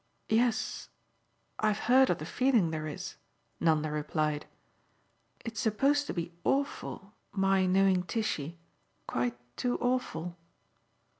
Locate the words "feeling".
2.25-2.71